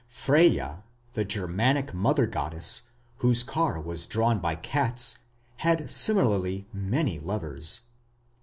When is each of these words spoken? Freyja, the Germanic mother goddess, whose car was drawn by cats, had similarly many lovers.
Freyja, 0.09 0.83
the 1.13 1.23
Germanic 1.23 1.93
mother 1.93 2.25
goddess, 2.25 2.89
whose 3.17 3.43
car 3.43 3.79
was 3.79 4.07
drawn 4.07 4.39
by 4.39 4.55
cats, 4.55 5.19
had 5.57 5.91
similarly 5.91 6.67
many 6.73 7.19
lovers. 7.19 7.81